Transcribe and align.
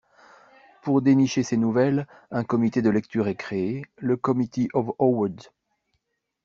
Pour 0.81 1.03
dénicher 1.03 1.43
ces 1.43 1.57
nouvelles, 1.57 2.07
un 2.31 2.43
comité 2.43 2.81
de 2.81 2.89
lecture 2.89 3.27
est 3.27 3.35
créé, 3.35 3.85
le 3.97 4.17
Committee 4.17 4.67
of 4.73 4.87
Award. 4.99 5.39